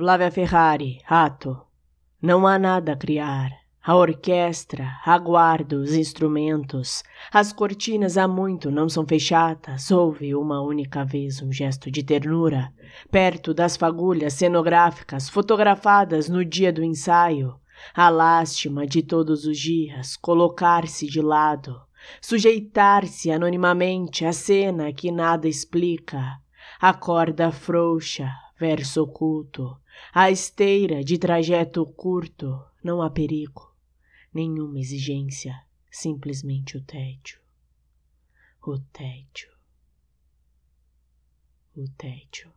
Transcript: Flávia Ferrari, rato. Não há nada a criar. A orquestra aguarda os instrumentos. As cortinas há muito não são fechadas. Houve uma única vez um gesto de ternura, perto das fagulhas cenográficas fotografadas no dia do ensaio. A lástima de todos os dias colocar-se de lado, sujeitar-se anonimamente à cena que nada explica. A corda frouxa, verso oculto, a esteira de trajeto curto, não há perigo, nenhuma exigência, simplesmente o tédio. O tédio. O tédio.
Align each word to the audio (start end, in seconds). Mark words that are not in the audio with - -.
Flávia 0.00 0.30
Ferrari, 0.30 1.00
rato. 1.04 1.60
Não 2.22 2.46
há 2.46 2.56
nada 2.56 2.92
a 2.92 2.96
criar. 2.96 3.50
A 3.82 3.96
orquestra 3.96 4.92
aguarda 5.04 5.74
os 5.74 5.92
instrumentos. 5.92 7.02
As 7.32 7.52
cortinas 7.52 8.16
há 8.16 8.28
muito 8.28 8.70
não 8.70 8.88
são 8.88 9.04
fechadas. 9.04 9.90
Houve 9.90 10.36
uma 10.36 10.60
única 10.60 11.04
vez 11.04 11.42
um 11.42 11.50
gesto 11.50 11.90
de 11.90 12.04
ternura, 12.04 12.72
perto 13.10 13.52
das 13.52 13.76
fagulhas 13.76 14.34
cenográficas 14.34 15.28
fotografadas 15.28 16.28
no 16.28 16.44
dia 16.44 16.72
do 16.72 16.84
ensaio. 16.84 17.56
A 17.92 18.08
lástima 18.08 18.86
de 18.86 19.02
todos 19.02 19.46
os 19.46 19.58
dias 19.58 20.16
colocar-se 20.16 21.08
de 21.08 21.20
lado, 21.20 21.76
sujeitar-se 22.22 23.32
anonimamente 23.32 24.24
à 24.24 24.32
cena 24.32 24.92
que 24.92 25.10
nada 25.10 25.48
explica. 25.48 26.38
A 26.80 26.94
corda 26.94 27.50
frouxa, 27.50 28.30
verso 28.58 29.04
oculto, 29.04 29.80
a 30.12 30.30
esteira 30.30 31.04
de 31.04 31.16
trajeto 31.16 31.86
curto, 31.86 32.64
não 32.82 33.00
há 33.00 33.08
perigo, 33.08 33.72
nenhuma 34.34 34.80
exigência, 34.80 35.64
simplesmente 35.90 36.76
o 36.76 36.82
tédio. 36.82 37.40
O 38.60 38.78
tédio. 38.78 39.50
O 41.76 41.88
tédio. 41.96 42.52